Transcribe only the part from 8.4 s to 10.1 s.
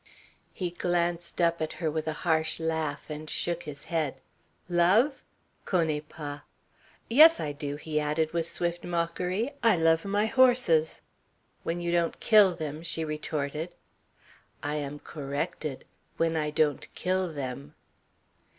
swift mockery, "I love